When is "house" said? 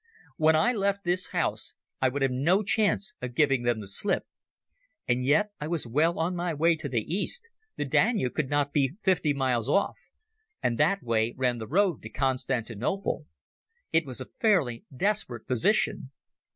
1.27-1.75